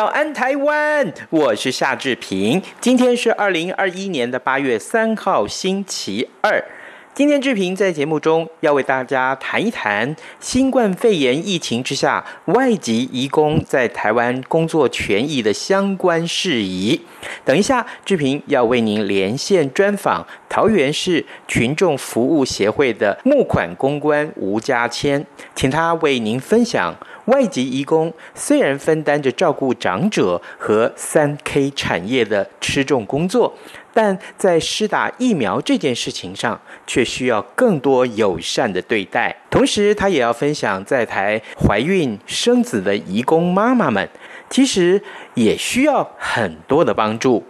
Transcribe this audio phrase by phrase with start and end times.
[0.00, 2.62] 早安台湾，我是夏志平。
[2.80, 6.64] 今天是二零二一年的八月三号，星期二。
[7.12, 16.98] 今天志平在节目中要为大家谈一谈新冠肺炎疫情之下外籍移工在台湾工作权益的相关事宜。
[17.44, 26.94] 等一下，志平要为您连线专访桃园市群众服务协会的募款公关吴家谦，请他为您分享
[27.30, 33.52] 外籍移工虽然分担着照顾长者和三 K 产业的吃重工作。
[33.92, 39.34] 但在施打疫苗这件事情上，却需要更多友善的对待。
[39.50, 44.08] 同时，他也要分享在台怀孕生子的移工妈妈们，
[44.48, 45.02] 其实
[45.34, 47.44] 也需要很多的帮助。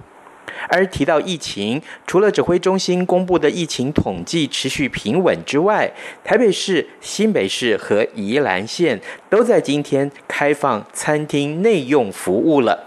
[0.69, 5.91] 而提到疫情，除了指挥中心公布的疫情统计持续平稳之外，
[6.23, 12.87] 台北市、新北市和宜兰县都在今天开放餐厅内用服务了。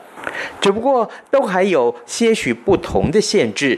[0.62, 3.78] 只不过都还有些许不同的限制，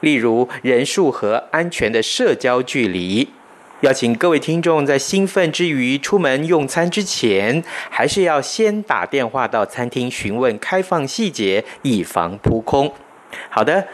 [0.00, 3.28] 例如人数和安全的社交距离。
[3.80, 12.90] 要请各位听众在兴奋之余，出门用餐之前，还是要先打电话到餐厅询问开放细节，以防扑空。
[13.50, 13.86] 好的，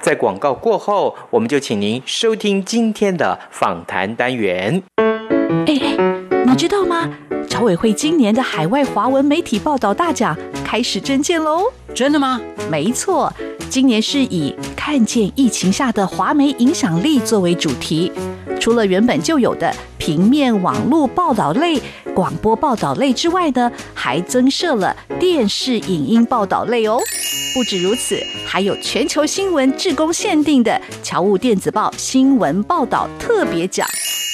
[0.00, 4.82] 在广告过后，我们就请您收听今天的访谈单元。
[5.66, 5.74] 哎，
[6.46, 7.10] 你知道吗？
[7.48, 10.36] 朝委会今年的海外华文媒体报道大奖
[10.70, 11.64] 开始征件喽！
[11.92, 12.40] 真的吗？
[12.70, 13.32] 没错，
[13.68, 18.12] 今年是以“看见疫情下的华媒影响力”作为主题。
[18.60, 21.82] 除了原本就有的平面、网络报道类、
[22.14, 27.00] 广播报道类之外呢，还增设了电视影音报道类哦。
[27.52, 28.16] 不止如此，
[28.46, 33.84] 还有全球新闻志工限定的侨务电子报新闻报道特别奖。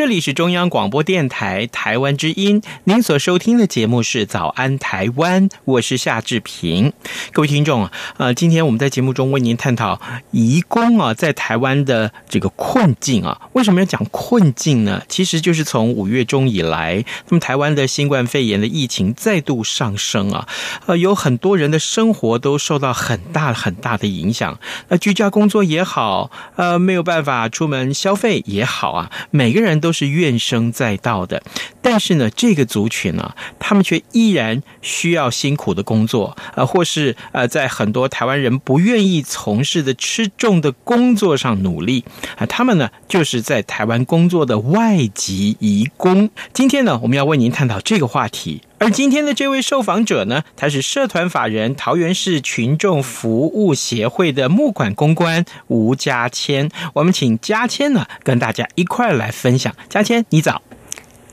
[0.00, 6.94] 这里是中央广播电台台湾之音，您所收听的节目是《早安台湾》，我是夏志平。
[7.32, 10.00] 各位听众啊，呃，今天我们在节目中为您探讨
[10.30, 13.38] 移工啊在台湾的这个困境啊。
[13.52, 15.02] 为什么要讲困境呢？
[15.06, 20.48] 其实就是从五月中以来，那么台湾的新冠肺炎的疫情再度上升啊，
[20.86, 24.58] 呃，有很多人的生活都受到很大很大的影响。
[24.88, 29.78] 那居家工作也好，呃，没有办法出门消费也好啊，每个人。
[29.80, 31.42] 都都是怨声载道的，
[31.82, 42.04] 但是呢，这个族群呢、啊，他们却依然需要辛苦的工作，呃，或是呃，在很多台湾人不愿意从事的吃重的工作上努力
[42.36, 46.30] 啊、他们呢，就是在台湾工作的外籍移工。
[46.52, 48.62] 今天呢，我们要为您探讨这个话题。
[48.82, 56.70] 而今天的这位受访者呢，他是社团法人桃园市群众服务协会的募款公关吴家谦。
[56.94, 59.70] 我们请家谦呢，跟大家一块来分享。
[59.90, 60.62] 家谦，你早。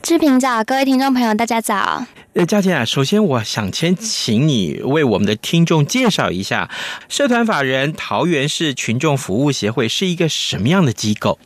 [0.02, 2.04] 志平早，各位听众朋友，大家早。
[2.34, 6.68] 呃，佳倩啊，首先我想先请你为我们的听众介绍一下
[7.08, 11.38] 社团法人桃园市群众服务协会是一个什么样的机构？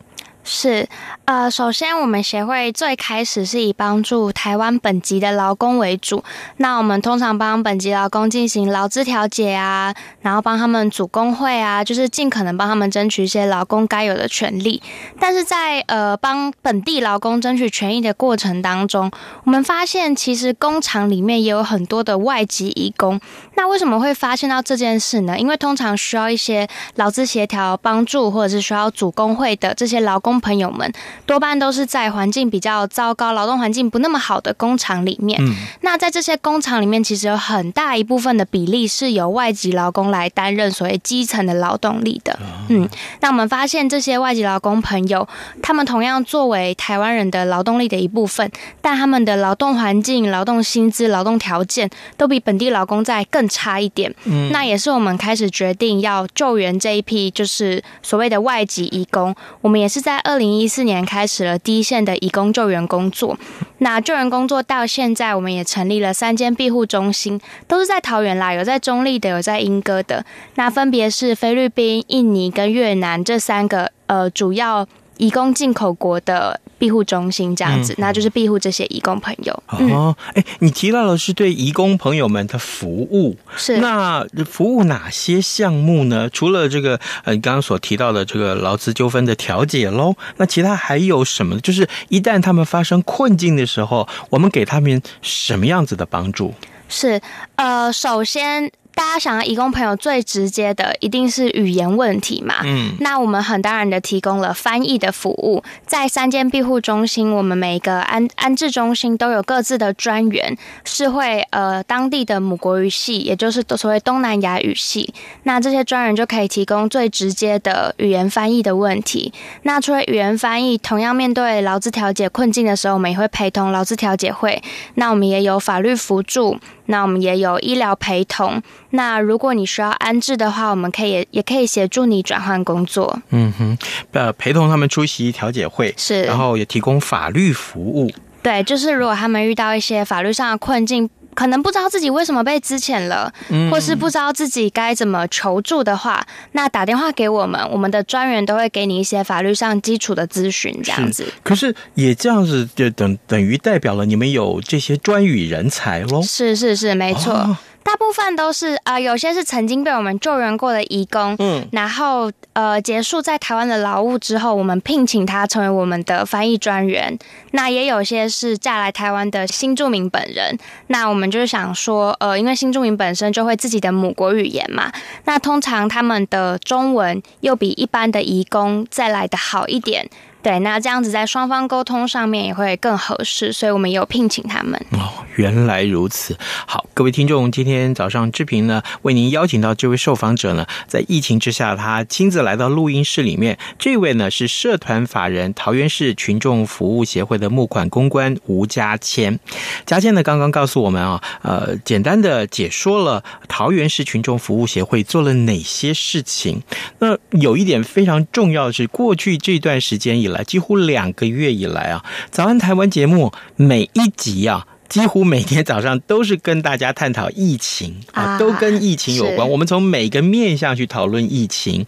[0.44, 0.88] 是，
[1.24, 6.24] 呃，首先我们协会最开始是以帮助台湾本籍的劳工为主，
[6.56, 14.82] 那我们通常帮本籍劳工进行劳资调解啊，然后帮他们组工会啊，就是尽可能帮他们争取一些劳工该有的权利。
[15.20, 19.08] 但是在呃帮本地劳工争取权益的过程当中，
[19.44, 23.20] 我们发现其实工厂里面也有很多的外籍移工。
[23.54, 25.38] 那为什么会发现到这件事呢？
[25.38, 26.66] 因为通常需要一些
[26.96, 30.31] 劳资协调帮助，或者是需要组工会的这些劳工。
[30.40, 30.92] 朋友们
[31.26, 35.40] 多半都是在环境比较糟糕、劳动环境不那么好的工厂里面。
[35.42, 42.38] 嗯，那在这些工厂里面，其实有很大一部分的比例是由外籍劳工来担任所谓基层的劳动力的。
[42.68, 42.88] 嗯，
[43.20, 45.26] 那我们发现这些外籍劳工朋友，
[45.62, 48.50] 他们同样作为台湾人的劳动力的一部分，
[48.80, 54.12] 但他们的劳动环境、劳动薪资、劳动条件都比本地劳工在更差一点。
[54.24, 59.34] 嗯，那也是我们开始决定要救援这一批，就是所谓的外籍移工。
[59.60, 63.38] 我们也是在二零一四年开始了第一线的义工救援工作。
[63.78, 70.24] 那救援工作到现在，我们也成立了三间庇护中心，都是在桃园啦，有在中立的，有在英歌的。
[70.54, 74.86] 那分别是菲律宾、印尼跟越南这三个呃主要。
[75.22, 79.62] 移工进口国的庇护中心这样子，嗯、那就是庇护这些移工朋友。
[79.68, 86.28] 哦，哎、嗯，你提到的是对移工朋友们的服务，是那服务哪些项目呢？
[86.30, 91.60] 除了这个呃，你刚刚所提到的这个劳资纠纷的调解喽，那其他还有什么？
[91.60, 96.52] 就是一旦他们发生困境的时候，我们给他们什么样子的帮助？
[96.88, 97.20] 是
[97.54, 98.72] 呃，首先。
[98.94, 102.56] 大家想要移工朋友最直接的一定是语言问题嘛？
[102.64, 115.12] 嗯，那我们很当然的提供了翻译的服务，在三间庇护中心，我们每一个安安置中心都有各自的专员，是会呃当地的母国语系，也就是所谓东南亚语系。
[115.44, 119.32] 那这些专员就可以提供最直接的语言翻译的问题。
[119.62, 124.62] 那除了语言翻译，同样面对劳资调解困境的时候，我们也会陪同劳资调解会。
[124.94, 126.58] 那我们也有法律辅助。
[126.86, 128.62] 那我们也有医疗陪同。
[128.90, 133.20] 那如果你需要安置的话，我们可以也也可以协助你转换工作。
[133.30, 133.78] 嗯哼，
[134.12, 138.10] 呃，陪同他们出席调解会，是，然后也提供法律服务。
[138.42, 141.08] 对，就是如果他们遇到一些法律上的困境。
[141.34, 143.32] 可能不知道自己为什么被资遣了，
[143.70, 151.26] 或是不知道自己该怎么求助的话，那打电话给我们，我们的专员都会给你一些法律上基础的咨询，这样子。
[151.42, 156.22] 可是也这样子，就等等于代表了你们有这些专语人才喽？
[156.22, 157.32] 是是是，没错。
[157.32, 167.18] 哦大部分都是啊、呃，有些是曾经被我们救援过的移工，嗯，然后呃结束在台湾的劳务之后，我们聘请他成为我们的翻译专员。
[167.50, 174.90] 那也有些是嫁来台湾的新住民本人，那我们就是想说，呃，因为新住民本身就会自己的母国语言嘛，
[175.24, 180.08] 那通常他们的中文又比一般的移工再来的好一点。
[180.42, 184.74] 对，那这样子在双方沟通上面也会更合适，所以我们有聘请他们。
[184.90, 186.36] 哦，原来如此。
[186.66, 193.56] 好，各位听众，今天早上志平呢为您邀请到这位受访者呢，在疫情之下，他亲自来到录音室里面。
[193.78, 199.38] 这位呢是社团法人桃园市群众服务协会的募款公关吴佳谦。
[199.86, 206.60] 佳谦呢刚刚告诉我们啊，呃，简单的解说了桃园市群众服务协会做了哪些事情。
[206.98, 210.31] 那有一点非常重要的是，过去这段时间以来。
[210.32, 219.48] 来几乎两个月以来啊，早安台湾节目每一集啊，几乎每天早上都是跟大家探讨疫情啊，都跟疫情有关。
[219.48, 221.86] 我们从每个面向去讨论疫情，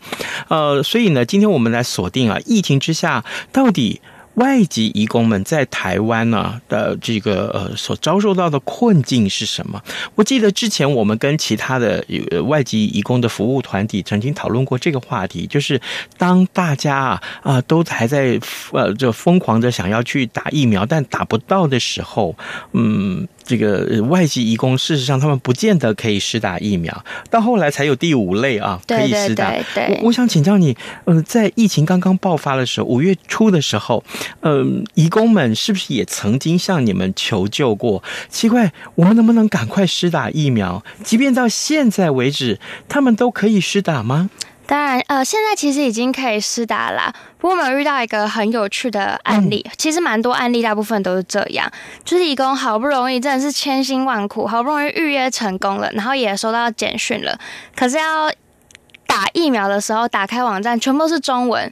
[0.48, 4.00] 呃，所以呢，今天我们来锁定啊，疫情之下到底。
[4.34, 9.80] 外籍移工们在台湾呢的这个呃所遭受到的困境是什么？
[10.14, 12.04] 我记得之前我们跟其他的
[12.46, 15.80] 外籍移工的服务团体曾经讨论过这个话题，就是
[16.18, 18.40] 当大家啊啊都还在
[18.72, 22.34] 呃就疯狂的想要去打疫苗，但打不到的时候，
[22.72, 23.28] 嗯。
[23.44, 29.50] 这个外籍移工，事实上他们不见得可以施打疫苗，到后来才有第五类啊，可以施打。
[29.50, 29.98] 对对对对。
[30.00, 34.02] 我我想请教你，呃，在疫情刚刚爆发的时候，五月初的时候，
[34.40, 38.02] 嗯、呃，移工们是不是也曾经向你们求救过？
[38.28, 40.82] 奇怪，我们能不能赶快施打疫苗？
[41.02, 42.58] 即便到现在为止，
[42.88, 44.30] 他们都可以施打吗？
[44.66, 47.12] 当然，呃，现在其实已经可以施打了。
[47.38, 51.70] 不过我们遇到一个很有趣的案例，其实蛮多案例，大部分都是这样，
[52.04, 57.38] 就是义工好不容易，真的是千辛万苦，好不容易预约成功了，然后也收到简讯了，
[57.76, 58.30] 可是要
[59.06, 61.70] 打疫苗的时候，打开网站全部是中文，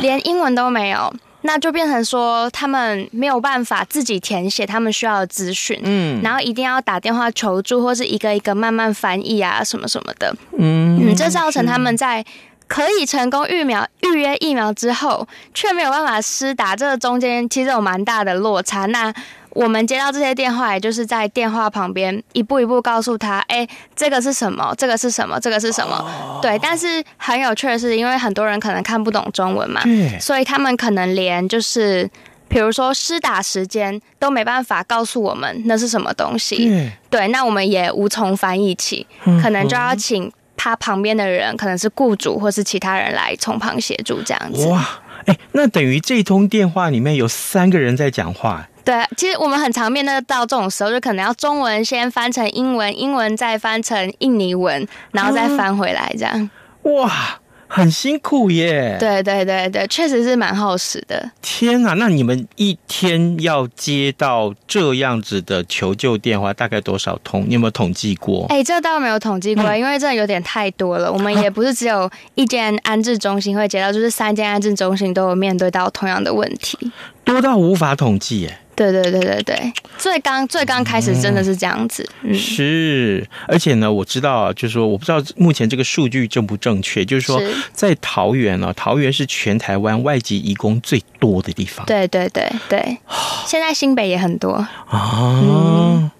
[0.00, 1.12] 连英文都没有。
[1.48, 11.00] 那就变成说他们没有办法自己填写他们需要的资讯，嗯，然后一定要打电话求助，或是一个一个慢慢翻译啊，什么什么的，嗯。
[11.00, 12.22] 嗯，这造成他们在
[12.66, 18.84] 可以成功预苗预约疫苗之后，却没有办法施打，这个中间其实有蛮大的落差。
[18.84, 19.10] 那
[19.50, 24.74] 我们接到这些电话，也就是在电话旁边一步一步告诉他，哎，这个是什么？
[24.76, 25.38] 这个是什么？
[25.40, 25.96] 这个是什么？
[25.96, 26.58] 哦、对。
[26.60, 29.82] 但是很有趣的是，因为很多人可能看不懂中文嘛，
[30.20, 32.08] 所以他们可能连就是，
[32.48, 36.68] 比如说施打时间都没办法告诉我们那是什么东西。
[36.68, 39.06] 对，对，那我们也无从翻译起，
[39.42, 44.66] 可能就要请他旁边的人，可能是雇主或是其他人来从旁协助这样子。
[44.68, 44.86] 哇，
[45.26, 48.68] 哎，那等于这通电话里面有三个人在讲话。
[48.88, 56.48] 对，其实我们很常面对到这种时候，就可能要中文先翻成英文，英文再翻成印尼文，然后再翻回来，这样。
[56.84, 57.38] 哇！
[57.70, 61.30] 很辛苦耶，对对对对，确实是蛮耗时的。
[61.42, 67.44] 天啊，那你们一天要接到这样子的求救电话，大概多少通？
[67.46, 68.46] 你有没有统计过？
[68.48, 71.12] 哎，这倒没有统计过，嗯、因为真的有点太多了。
[71.12, 76.90] 我们也不是只有一间安置中心会接到，就是三间安置中心都有面对到同样的问题，
[77.28, 78.58] 多到无法统计耶。
[78.74, 87.42] 对对对对对，最刚最刚开始真的是这样子，嗯，是，而且呢，我知道，就是说，我不知道目前这个数据正不正确，就是说，
[87.72, 92.98] 在桃园呢，桃园是全台湾外籍移工最多的地方，对对对对，
[93.44, 94.52] 现在新北也很多。
[94.52, 95.40] 啊。
[95.42, 96.10] 嗯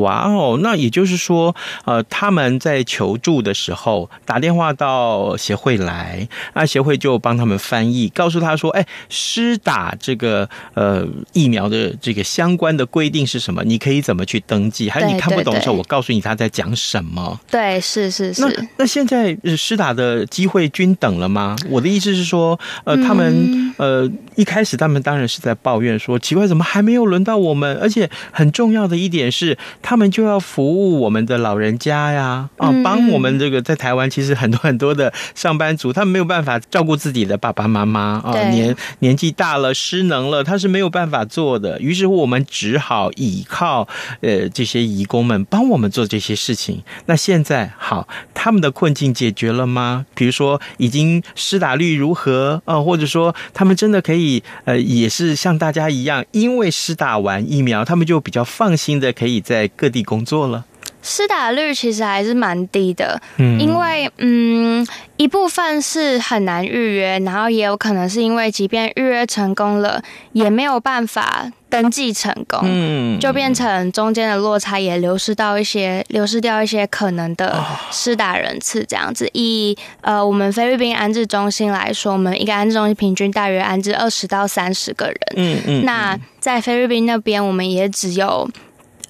[0.00, 13.62] 哇哦，那也就是说，呃，他们在求助的时候打电话到协会来，那协会就帮他们翻译，告诉他说，哎，施打这个呃疫苗的这个相关的规定是什么？
[13.64, 14.88] 你可以怎么去登记？
[14.88, 17.38] 还有你看不懂的时候，我告诉你他在讲什么。
[17.50, 18.42] 对，是是是。
[18.42, 21.54] 那那现在施打的机会均等了吗？
[21.68, 27.76] 我的意思是说，呃，他们呃一开始他们当然是在抱怨说，奇怪，怎么还没有轮到我们？
[27.80, 29.58] 而且很重要的一点是。
[29.82, 41.80] 他们就要服务我们的老人家呀，啊，帮我们这个在台湾其实很多很多的上班族，他们没有办法照顾自己的爸爸妈妈啊，年年纪大了失能了，他是没有办法做的。
[41.80, 43.88] 于是乎，我们只好倚靠
[44.20, 46.82] 呃这些义工们帮我们做这些事情。
[47.06, 50.06] 那现在好，他们的困境解决了吗？
[50.14, 52.80] 比如说，已经施打率如何啊？
[52.80, 59.68] 或者说，他们真的可以呃，也是像大家一样，因为施打完疫苗，他们就比较放心的可以在。
[59.76, 60.64] 各地工作了，
[61.02, 64.86] 施打率其实还是蛮低的，嗯，因为嗯，
[65.16, 70.02] 一部分是很难预约，然后也有可能是因为即便预约成功了，
[70.32, 79.28] 也没有办法登记成功，嗯，就变成中间的落差也流失到一些，流失掉一些可能的施打人次，这样子。
[79.32, 88.48] 以呃，我们菲律宾安置中心来说，我们一个安置中心平均大约安置二十到三十个人，嗯嗯，那在菲律宾那边，我们也只有。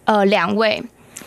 [0.04, 0.82] 呃，两位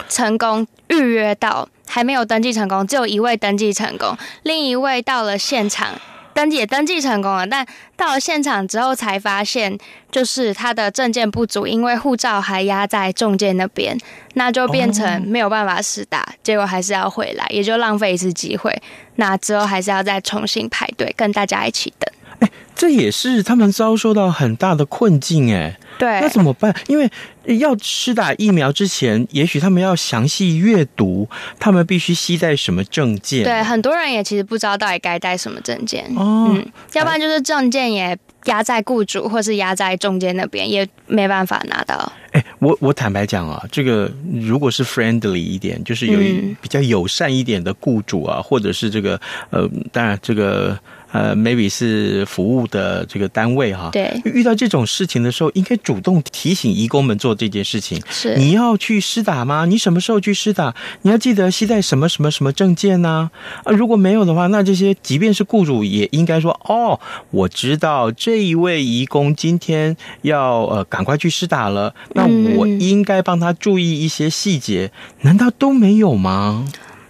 [0.10, 5.92] 成功预约到，还没有登记成功，只有一位登记成功，另一位到了现场
[6.34, 7.66] 登记也登记成功了，但
[7.96, 9.78] 到了现场之后才发现，
[10.12, 13.98] 就是他的证件不足，因为护照还压在仲介那边，
[14.34, 18.78] 那就变成没有办法试打，结果还是要回来，也就浪费一次机会，
[19.16, 22.14] 那之后还是要再重新排队，跟大家一起等。
[22.40, 25.78] 哎，这也是他们遭受到很大的困境，哎。
[25.98, 26.76] 对，那怎么办？
[26.88, 27.10] 因为
[27.58, 31.26] 要施打疫苗之前，也许他们要详细阅读，
[31.58, 33.46] 他们必须携带什么证件？
[33.46, 36.04] 对，很多人也其实不知道到底该带什么证件。
[36.18, 36.66] 哦，嗯，
[36.96, 42.12] 要不然就是证件也压在雇主，或是压在中间那边，也没办法拿到。
[42.34, 49.18] 哎，我我坦白讲啊，这个如果是 friendly 一点，就是有一比较友善一点的雇主啊，或者是这个
[49.50, 50.78] 呃，当然这个。
[51.16, 58.02] 呃，maybe 是服务的这个单位哈，对，遇到这种事情的时候，应该主动提醒义工们做这件事情。
[58.10, 59.66] 是，你要去施打吗？
[59.66, 60.76] 你什么时候去施打？
[61.04, 63.32] 你要记得携带什么什么什么证件呢？
[63.64, 67.00] 啊，如果没有的话，那这些即便是雇主也应该说，哦，
[67.32, 74.92] 我知道这一位义工今天要呃赶快去施打了，那我应该帮他注意一些细节，
[75.22, 76.68] 难道都没有吗？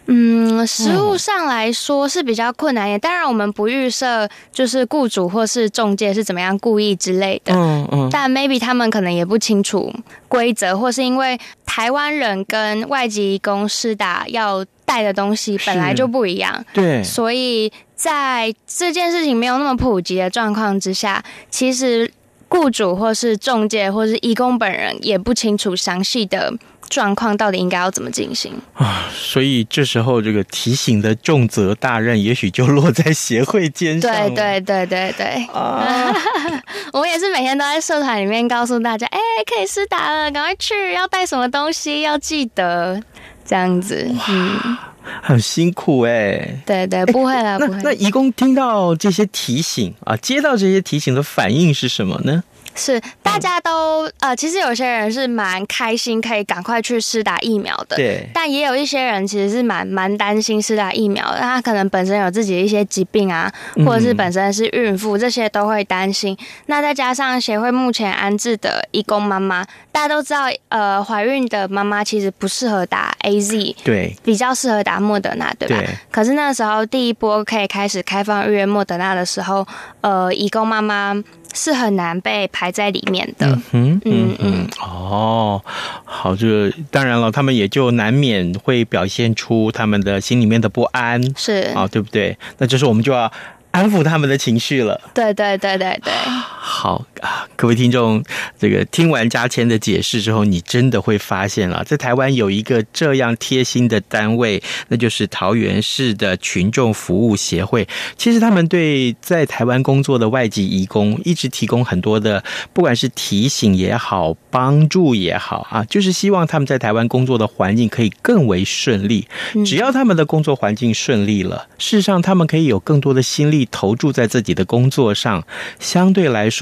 [0.08, 2.98] 嗯，实务上来说是比较困难也。
[3.00, 7.54] 当然，我们不预设就是雇主或是中介是怎么样故意之类的。
[7.56, 8.10] 嗯嗯。
[8.12, 9.92] 但 maybe 他们可能也不清楚
[10.28, 16.64] 规则，或是因为台湾人跟外籍工师打要带的东西本来就不一样。
[16.72, 17.04] 对。
[17.04, 22.12] 所以在这件事情没有那么普及的状况之下，其实
[22.48, 26.54] 雇主或是中介或是义工本人也不清楚详细的
[26.90, 34.12] 状况到底应该要怎么进行啊，所以这时候这个提醒的重责大任，也许就落在协会肩上。
[34.12, 36.14] 对对对对对，啊、
[36.94, 43.02] 我们也是每天都在社团里面告诉大家，哎，可以施打了，赶快去，要带什么东西，要记得
[43.46, 44.10] 这样子。
[44.30, 44.78] 嗯，
[45.22, 46.60] 很辛苦哎、欸。
[46.66, 47.82] 对对，不会了，不会。
[47.84, 52.44] 那移工听到这些提醒啊，接到这些提醒的反应是什么呢？
[52.76, 57.96] 是，大家都呃，其实有些人是蛮开心，可以赶快去施打疫苗的。
[57.96, 58.30] 对。
[58.34, 63.52] 但也有一些人其实是蛮蛮担心施打疫苗的，他可能本身有自己的一些疾病啊，
[63.86, 66.36] 或者是本身是孕妇，这些都会担心。
[66.40, 75.78] 嗯、那再加上协会目前安置的义工妈妈，大家都知道，呃，怀孕的妈妈其实不适合打 AZ，对，比较适合打莫德纳，对吧？
[75.78, 75.88] 对。
[76.12, 79.66] 可是那时候第一波可以开始开放预约莫德纳的时候，
[80.02, 81.16] 呃，义工妈妈。
[81.56, 83.48] 是很难被排在里面的。
[83.72, 85.60] 嗯嗯嗯，嗯哦，
[86.04, 92.38] 好，这当然了，他们也就难免会表现出他们的心里面的不安，是啊，对不对？
[92.60, 93.32] 那这时候我们就要。
[93.72, 95.02] 安抚他们的情绪了。
[95.14, 96.14] 对对对对对。
[96.68, 98.24] 好啊，各位听众，
[98.58, 107.88] 这个听完嘉谦的解释之后，你真的会发现了，在台湾有一个这样贴心的单位，那就是桃园市的群众服务协会。
[108.18, 112.44] 其实他们对在台湾工作的外籍移工一直提供很多的，
[112.74, 119.28] 不管是提醒也好，帮助也好啊，就是希望他们在台湾工作的环境可以更为顺利。
[119.64, 123.68] 只要他们的工作环境顺利了，事实上他们可以有更多的心力。
[123.76, 125.46] 投注在自己的工作上，
[125.82, 126.55] 相对来说，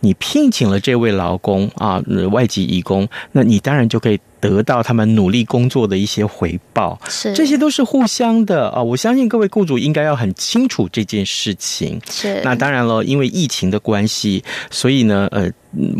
[0.00, 7.00] 你聘请了这位劳工啊，外籍移工，那你当然就可以得到他们努力工作的一些回报。
[7.08, 8.82] 是，这些都是互相的啊！
[8.82, 12.00] 我相信各位雇主应该要很清楚这件事情。
[12.10, 15.50] 是，那当然了，因为疫情的关系，所以呢，呃，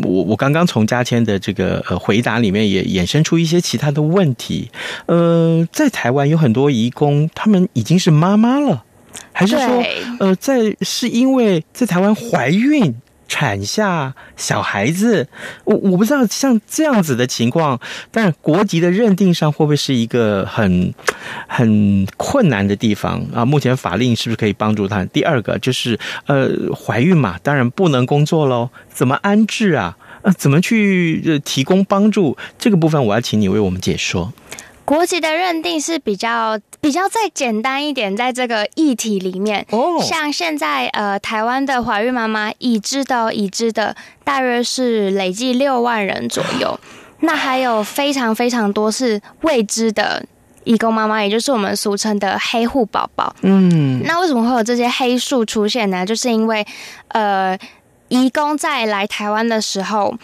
[0.02, 4.70] 我我刚刚从嘉谦的这个呃回答里面也衍生出一些其他的问题。
[5.06, 8.84] 呃，在台湾有很多移工，他们已经是妈妈了。
[9.32, 9.84] 还是说，
[10.18, 12.94] 呃，在是因为在台湾怀孕
[13.26, 15.26] 产下小孩子，
[15.64, 20.93] 我我不知道像这样子的情况，但国籍的认定上会不会是一个很
[21.49, 23.45] 很困难的地方啊？
[23.45, 25.04] 目前法令是不是可以帮助他？
[25.06, 29.97] 第二个就是，呃，怀孕嘛，当然不能工作喽，怎么安置啊？
[30.23, 32.37] 呃，怎么去提供帮助？
[32.58, 34.32] 这个部分我要请你为我们解说。
[34.84, 46.78] 国籍的认定是比较比较再简单一点，在这个议题里面，哦，像现在呃台湾的怀孕妈妈已知的已知的大约是累计六万人左右，
[47.20, 50.23] 那还有非常非常多是未知的
[50.64, 53.34] 移工妈妈，也就是我们俗称的黑户宝宝。
[53.40, 56.04] 嗯，那为什么会有这些黑数出现呢？
[56.04, 56.66] 就是因为
[57.08, 57.58] 呃
[58.08, 60.14] 移工在来台湾的时候。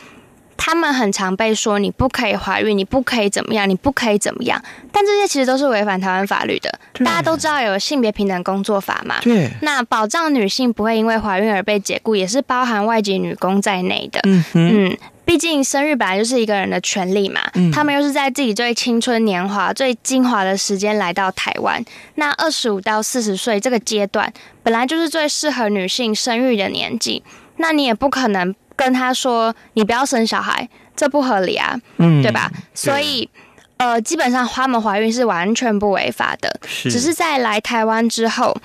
[0.62, 4.62] 他们很常被说你不可以怀孕，你不可以怎么样，你不可以怎么样。
[4.92, 6.70] 但这些其实都是违反台湾法律的。
[6.98, 9.18] 大家都知道有性别平等工作法嘛？
[9.22, 9.50] 对。
[9.62, 14.20] 那保障女性不会因为怀孕而被解雇，也是包含外籍女工在内的。
[14.24, 14.98] 嗯嗯。
[15.24, 17.40] 毕竟生育本来就是一个人的权利嘛。
[17.54, 17.72] 嗯。
[17.72, 21.82] 他们又是在自己最青春年华、最精华的时间来到台湾。
[22.16, 24.30] 那二十五到四十岁这个阶段，
[24.62, 27.22] 本来就是最适合女性生育的年纪。
[27.56, 28.54] 那你也不可能。
[28.80, 30.66] 跟他说：“你不要生小孩，
[30.96, 32.50] 这不合理啊，嗯，对吧？
[32.72, 33.28] 所以，
[33.76, 36.90] 呃，基本上他们怀孕是完全不违法的，是。
[36.90, 38.56] 只是在来台湾之后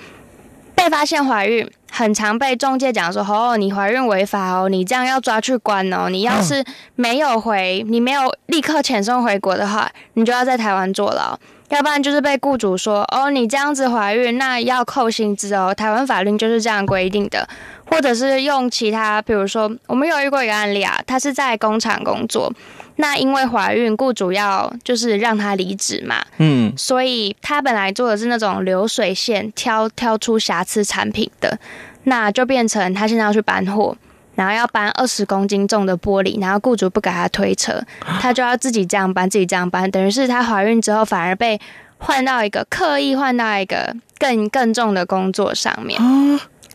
[0.74, 17.48] 被发现怀孕，很常被中介讲说：‘哦，你怀孕违法哦，你这样要抓去关哦。’你要是没有回，你没有立刻遣送回国的话，你就要在台湾坐牢，要不然就是被雇主说：‘哦，你这样子怀孕，那要扣薪资哦。’台湾法律就是这样规定的。”
[17.88, 22.52] 或者是用其他，比如说，我们有遇过一个案例啊，他是在工厂工作，
[22.96, 31.56] 那因为怀孕，雇主要就是让他离职嘛，嗯，所以他本来做的是那种流水线挑挑出瑕疵产品的，
[32.02, 33.96] 那就变成他现在要去搬货，
[34.36, 37.82] 然后要搬二十公斤重的玻璃，然后雇主不给他推车，
[38.20, 41.60] 他就要自己这样搬，自己这样搬，等于是他怀孕之后反而被
[41.98, 46.00] 换到一个刻意换到一个更更重的工作上面。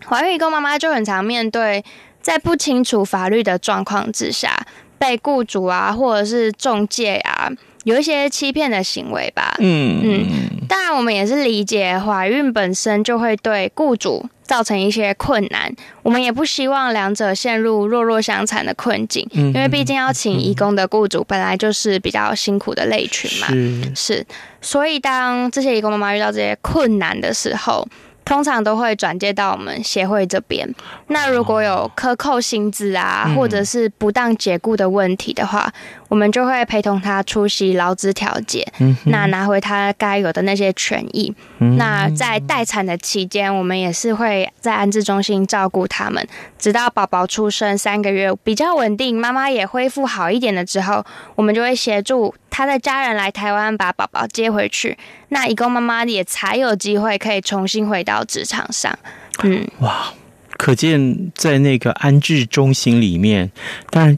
[0.05, 1.85] 怀孕移工妈妈就很常面对
[2.21, 4.65] 在不清楚法律的状况之下，
[4.97, 7.49] 被雇主啊或者是中介啊
[7.83, 9.55] 有一些欺骗的行为吧。
[9.59, 10.27] 嗯嗯，
[10.67, 23.47] 当然我们也是理解怀孕本身就会对雇主造成一些困难，我们也不希望两者陷入弱弱相残的困境，因为毕竟要请义工的雇主本来就是比较辛苦的类群嘛。
[23.47, 24.25] 是，是，
[24.61, 27.87] 所以当这些义工妈妈遇到这些困难的时候。
[28.23, 30.67] 通常都会转接到我们协会这边。
[31.07, 35.71] 那如果有克扣薪资啊，或者是不当解雇的问题的话，
[36.07, 38.65] 我们就会陪同他出席劳资调解，
[39.05, 41.33] 那拿回他该有的那些权益。
[41.77, 46.25] 那在待产的期间，我们也是会在安置中心照顾他们，
[46.61, 54.95] 直到宝宝出生三个月比较稳定，妈妈也恢复好一点了之后，我们就会协助他的家人来台湾把宝宝接回去。
[55.29, 58.95] 那移工妈妈也才有机会可以重新回到职场上。
[59.41, 60.13] 嗯，哇，
[60.51, 63.51] 可见在那个安置中心里面，
[63.89, 64.15] 当然，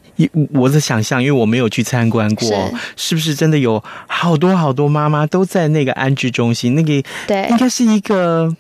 [0.54, 6.76] 我的想象，因为我没有去参观过，是，是不是真的有好多好多妈妈都在那个安置中心？
[6.76, 8.54] 那个对，应该是一个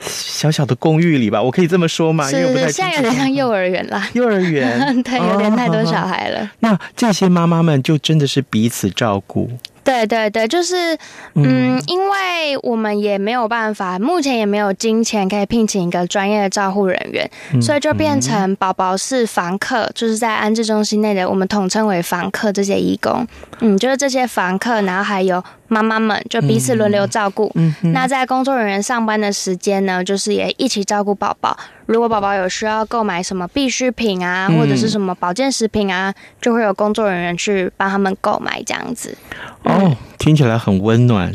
[0.00, 1.42] 小小的公寓里吧？
[1.42, 2.28] 我可以这么说吗？
[2.28, 4.08] 是，因为不太现在有点像幼儿园啦。
[4.12, 6.40] 幼儿园， 对，有点太多小孩了。
[6.40, 9.50] 哦，那这些妈妈们就真的是彼此照顾。
[9.82, 10.98] 对对对，就是，
[11.34, 23.24] 嗯，因为我们也没有办法，目前也没有金钱可以聘请一个专业的照护人员，嗯、所以就变成宝宝是房客，就是在安置中心内的，我们统称为房客这些义工，
[23.60, 25.42] 嗯，就是这些房客，然后还有。
[25.68, 27.50] 妈妈们就彼此轮流照顾。
[27.54, 31.56] 嗯，那在工作人员上班的时间呢，就是也一起照顾宝宝。
[31.86, 39.16] 如果宝宝有需要购买什么必需品啊，或者是什么保健食品啊，就会有工作人员去帮他们购买这样子。
[39.62, 41.32] 哦，听起来很温暖。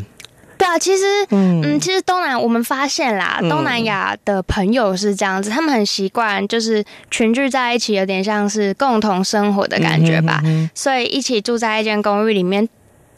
[0.57, 10.39] 对啊，其实，嗯，其实东南我们发现啦，东南亚的朋友是这样子，他们很习惯就是群聚在一起，有点像是共同生活的感觉吧。
[10.75, 12.69] 所以一起住在一间公寓里面。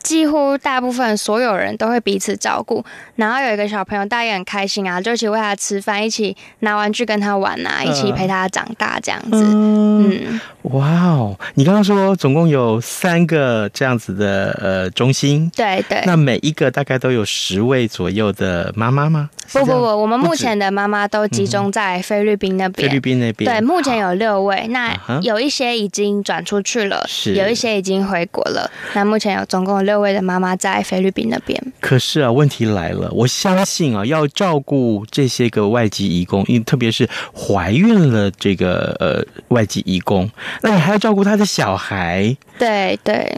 [0.03, 2.83] 几乎大部分所有人都会彼此照顾，
[3.15, 9.29] 然后有一个小朋友，大家也很开心啊，就一起喂他吃饭，一起拿玩具跟他玩啊，一起陪他长大这样子。
[9.31, 10.41] 嗯，嗯。
[10.73, 19.29] 哇哦，你刚刚说总共有三个这样子的呃中心，对对，那每一个大概都有十位左右的妈妈吗？
[19.51, 22.87] 不不不，我们目前的妈妈都集中在菲律宾那边。
[22.87, 27.33] 菲律宾那边，对，目前有六位，那有一些已经转出去了，是。
[27.35, 28.69] 有一些已经回国了。
[28.93, 30.03] 那目前有总共有六。
[30.03, 40.29] 各位的妈妈在菲律宾那边，可是啊，问题来了，我相信啊，要照顾这些个外籍移工，因为特别是怀孕了这个呃外籍移工，
[40.61, 43.31] 那你还要照顾他的小孩，对对，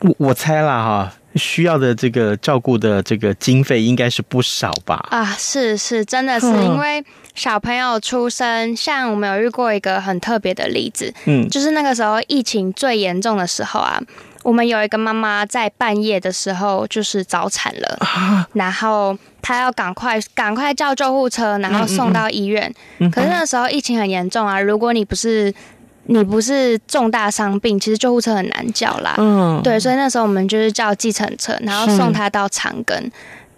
[0.00, 5.04] 我我猜了哈，需要的这个照顾的这个经费应该是不少吧？
[5.10, 14.00] 啊，是是，真的是因为小朋友出生，像我们有遇过一个很特别的例子，嗯，就是那个时候疫情最严重的时候啊。
[14.42, 22.72] 我们有一个妈妈在半夜的时候就是早产了，啊、然后她要赶快赶快叫救护车，然后送到医院。
[22.98, 25.54] 嗯嗯、可是那时候疫情很严重啊，如果你不是
[26.06, 29.14] 你不是重大伤病，其实救护车很难叫啦。
[29.18, 33.10] 嗯，对，所以那时候我们就是叫计程车，然后送她到长庚。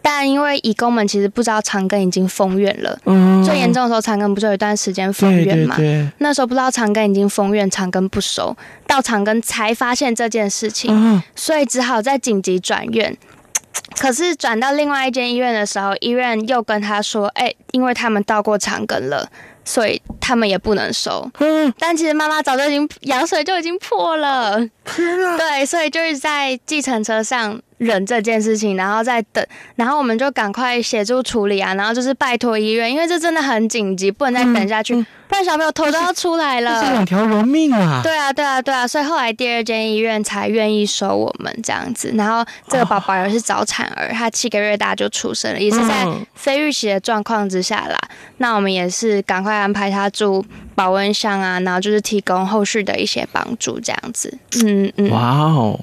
[0.06, 5.76] 但因为义工们其实不知道长庚已经封院了，嗯，最严重的时候长庚不就有一段时间封院嘛？
[5.76, 8.54] 对对对，那时候不知道长庚已经封院，长庚不收，
[8.86, 13.16] 到长庚才发现这件事情，嗯，所以只好再紧急转院。
[13.98, 19.28] 可是转到另外一间医院的时候，医院又跟他说：“哎、欸，因为他们到过长庚了，
[19.64, 25.36] 所以他们也不能收。”嗯，但其实妈妈早就已经羊水就已经破了，天啊！
[25.36, 27.60] 对，所以就是在计程车上。
[27.78, 36.80] 忍这件事情，然后再等，然后我们就赶快协助处理啊，然后就是拜托医院，因为这真的很紧急，不能再等下去，嗯嗯、不然小朋友头都要出来了。
[36.80, 38.00] 这是两条人命啊！
[38.02, 42.14] 对啊，对啊，对啊，所以后来第二间医院才愿意收我们这样子。
[42.16, 47.98] 然后这个宝宝也是早产儿，他七个月大就出生了，也是在非预期的状况之下啦。
[48.44, 54.36] 那我们也是赶快安排他住保温箱啊，然后就是提供后续的一些帮助这样子。
[54.62, 55.08] 嗯嗯。
[55.08, 55.80] 哇哦，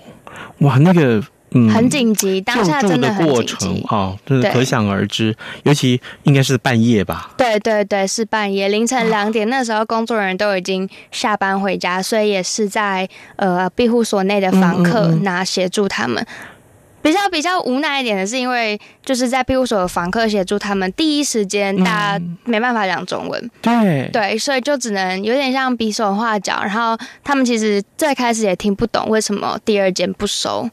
[0.60, 1.24] 哇那个。
[1.54, 7.32] 嗯，很紧急，当下真的很紧急啊，就是可想而知，尤其应该是半夜吧？
[7.36, 16.26] 对对对，是半夜凌晨两点，那时候工作人员都已经下班回家，所以也是在呃庇护所内的房客拿协助他们。
[17.02, 30.70] 比较比较无奈一点的是，因为就是在庇护所的房客协助他们，第一时间大家没办法讲中文，对对，所以就只能有点像比手画脚，然后他们其实最开始也听不懂为什么第二间不收。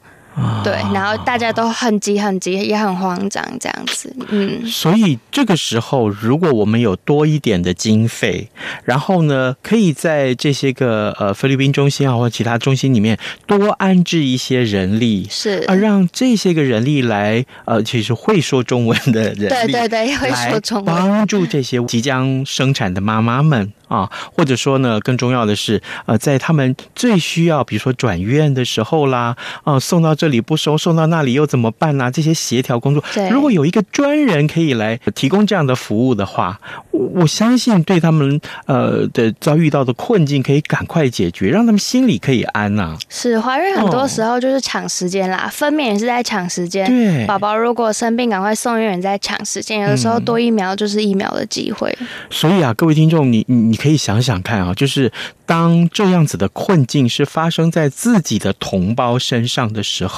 [0.63, 4.15] 对，然后大家都很急很急，也很慌张，这样子。
[4.29, 8.49] 嗯，所以这个时候，如果我们有多一点的经费，
[8.85, 23.73] 然后呢，可以在这些个呃菲律宾中心啊或其他中心里面多安置一些人力，是啊，让这些个人力来呃，其实会说中文的人力，对对对，会说中文，帮助这些即将生产的妈妈们。
[23.89, 32.11] 啊，或者说呢，更重要的是，呃，在他们最需要，比如说转院的时候啦，啊，送到这里不收，送到那里又怎么办呢、啊？
[32.11, 33.01] 这些协调工作，
[33.31, 36.59] 如果有一个专人可以来提供这样的服务的话，
[36.91, 42.97] 我相信对他们呃的遭遇到的困境可以赶快解决，让他们心里可以安呐、啊。
[43.07, 46.85] 是怀孕很多时候就是抢时间啦，哦、分娩也是在抢时间。
[46.85, 49.79] 对，宝宝如果生病，赶快送医院，在抢时间。
[49.79, 51.95] 有的时候多一秒就是一秒的机会。
[52.01, 55.09] 嗯、所以啊，各位听众，你你你可以想想看啊，就是
[55.45, 60.08] 当这样子的困境是发生在自己的同胞身上的时候，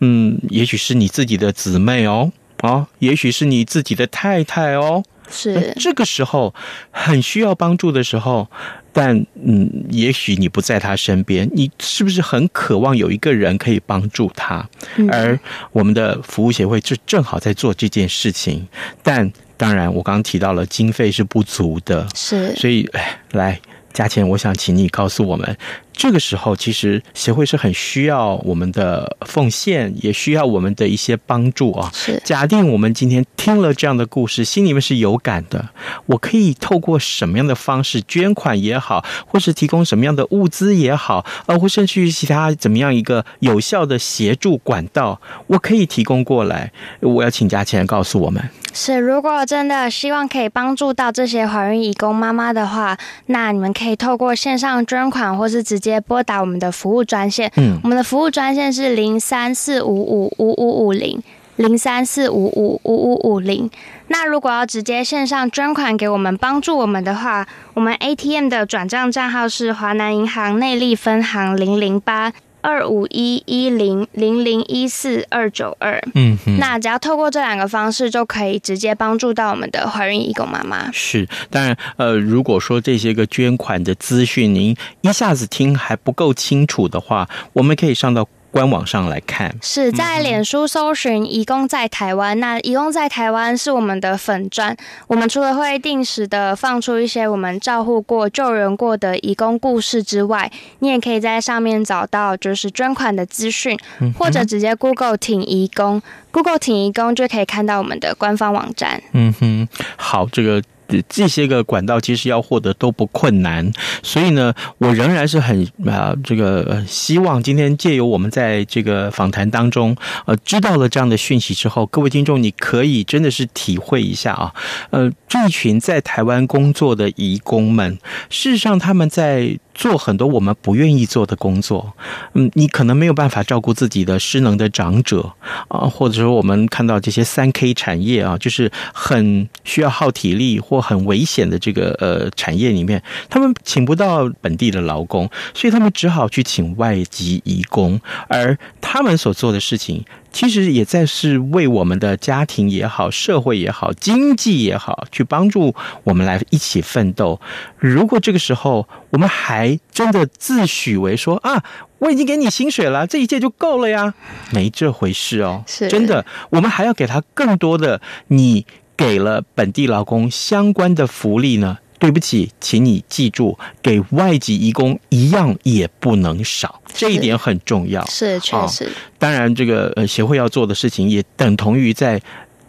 [0.00, 6.52] 嗯，也许是你自己的姊妹哦，啊，也许是你自己的太太哦，是这个时候
[6.90, 8.48] 很需要帮助的时候，
[8.92, 14.68] 但嗯，也许你不在他身边，你是不是很渴望有一个人可以帮助他？
[15.12, 15.38] 而
[15.72, 18.66] 我们的服务协会就正好在做这件事情，
[19.02, 22.88] 但当然我刚刚提到了经费是不足的，是，所以
[23.32, 23.60] 来。
[23.92, 25.58] 嘉倩，我想请你告诉我们，
[26.00, 31.90] 这个时候其实协会是很需要我们的奉献，也需要我们的一些帮助啊。
[31.92, 35.68] 是，假定我们今天听了这样的故事，心里面是有感的，
[36.06, 46.72] 我可以透过什么样的方式捐款也好，或是提供什么样的物资也好，呃，或甚至于其他怎么样一个有效的协助管道，我可以提供过来。
[47.00, 48.42] 我要请嘉谦告诉我们。
[48.72, 57.50] 是，如果真的希望可以帮助到这些怀孕义工妈妈的话，那你们可以透过线上捐款，或是直接拨打我们的服务专线。
[57.56, 61.22] 嗯，我们的服务专线是零三四五五五五五零
[61.56, 63.70] 零三四五五五五五零。
[64.08, 72.32] 那如果要直接线上捐款给我们帮助我们的话，我们 ATM 的转账账号是华南银行内力分行零零八。
[72.60, 80.90] 二五一一零零零一四二九二，嗯，那只要透过这两个方式，就可以直接帮助到我们的怀孕义工妈妈。
[80.92, 88.28] 是，当然，呃，如果说这些个捐款的资讯您一下子听还不够清楚的话，我们可以上到。
[88.50, 92.38] 官网上来看，是在脸书搜寻“移工在台湾”。
[92.40, 94.76] 那“移工在台湾”是我们的粉砖。
[95.06, 103.78] 我们除了会定时的放出一些我们照护过、救人过的移工故事之外，你也可以在上面找到就是捐款的资讯，
[104.18, 109.00] 或者直接 Google 挺移工，Google 挺移工就可以看到我们的官方网站。
[109.12, 110.62] 嗯哼，好，这个。
[111.08, 113.70] 这些个管道其实要获得都不困难，
[114.02, 124.54] 所以呢，我仍然是很啊，这个希望今天借由我们在这个访谈当中，呃，知道了这样的讯息之后，各位听众，你可以真的是体会一下啊，
[124.90, 127.98] 呃，这一群在台湾工作的移工们，
[128.28, 129.58] 事实上他们在。
[129.80, 131.94] 做很多我们不愿意做的工作，
[132.34, 135.32] 嗯，你可能没有办法照顾自己的失能的长者
[135.68, 150.04] 啊，或者说我们看到这些三 K 产业啊，就是很需要耗体力或很危险的这个呃产业里面，他们请不到本地的劳工，所以他们只好去请外籍移工，而他们所做的事情。
[150.32, 157.40] 其实也在是为我们的家庭也好、社会也好、经济也好，去帮助我们来一起奋斗。
[157.78, 161.62] 如果这个时候我们还真的自诩为说啊，
[161.98, 164.14] 我已经给你薪水了，这一切就够了呀，
[164.52, 165.64] 没这回事哦。
[165.66, 168.66] 是真的，我们还要给他更多的，你
[168.96, 171.78] 给了本地劳工相关的福利呢。
[172.00, 178.02] 对不起，请你记住，给外籍移工一样也不能少，这一点很重要。
[178.06, 178.86] 是，确实。
[178.86, 182.18] 啊，当然，这个呃协会要做的事情也等同于在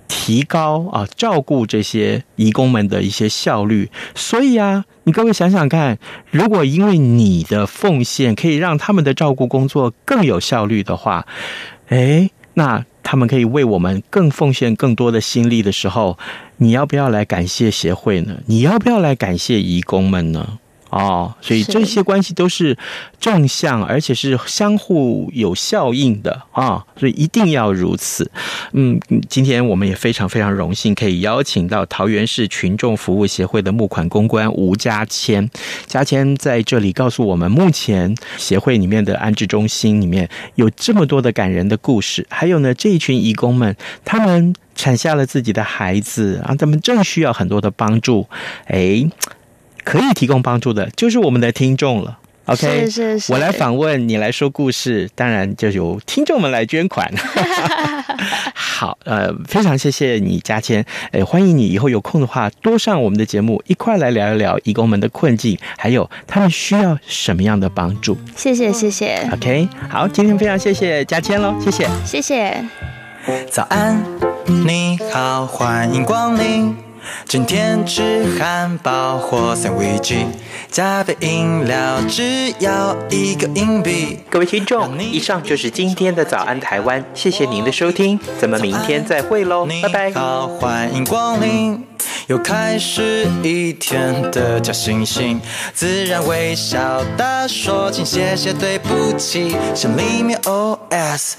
[0.10, 3.90] 提高啊，照顾这些义工们的一些效率。
[4.14, 5.98] 所以啊，你各位想想看，
[6.30, 11.26] 如果因为你的奉献可以让他们的照顾工作更有效率的话，
[11.88, 12.86] 哎，那。
[13.04, 16.18] 他们可以为我们更奉献更多的心力的时候，
[16.58, 18.38] 你要不要来感谢协会呢？
[18.46, 20.60] 你要不要来感谢义工们呢？
[20.92, 22.78] 哦，所以这些关系都是
[23.18, 28.30] 正向，而且是相互有效应的啊，所以一定要如此。
[28.74, 29.00] 嗯，
[29.30, 35.50] 今天我们也非常非常荣幸可以邀请到桃园市群众服务协会的募款公关吴家谦。
[35.88, 43.74] 家谦在这里告诉我们，目前协会里面的安置中心里面有这么多的感人的故事，还有呢，这一群义工们，
[44.04, 48.28] 他们产下了自己的孩子啊，他们正需要很多的帮助，
[48.66, 49.10] 哎。
[49.84, 52.18] 可以提供帮助的，就是我们的听众了。
[52.46, 57.10] OK，是是是，我来访问，你来说故事，当然就由听众们来捐款。
[58.54, 68.18] 好，呃，非常谢谢你，嘉谦，呃，欢迎你以后有空的话，多上我们的节目，一块来聊一聊移工们的困境，还有他们需要什么样的帮助。
[68.36, 69.30] 谢谢，谢谢。
[69.32, 72.66] OK，好，今天非常谢谢嘉谦喽，谢谢，谢谢。
[73.50, 74.04] 早安，
[74.48, 76.91] 你好，欢迎光临。
[77.28, 80.16] 今天吃汉堡或三明治，
[80.70, 84.20] 加杯饮料只要一个硬币。
[84.30, 90.12] 各位听众，以上就是今天的早安台湾，谢谢您的收听，咱们明天再会喽，拜拜。
[90.12, 91.84] 好，欢迎光临，
[92.28, 95.40] 又开始一天的假惺惺，
[95.74, 101.34] 自然微笑地说，请谢谢对不起，心里面 OS。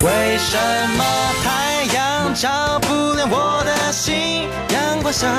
[0.00, 0.58] 为什
[0.98, 1.04] 么
[1.42, 4.46] 太阳照不亮我的心？
[5.06, 5.32] 我想，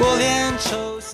[0.00, 0.93] 我连皱。